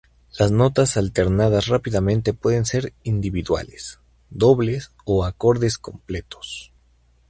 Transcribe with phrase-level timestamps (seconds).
[0.39, 3.99] Las notas alternadas rápidamente pueden ser individuales,
[4.31, 6.73] dobles o acordes completos.